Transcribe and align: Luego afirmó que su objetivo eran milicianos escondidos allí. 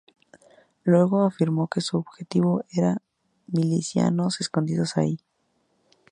Luego 0.83 1.25
afirmó 1.27 1.67
que 1.67 1.79
su 1.79 1.95
objetivo 1.95 2.65
eran 2.71 3.03
milicianos 3.45 4.41
escondidos 4.41 4.97
allí. 4.97 5.19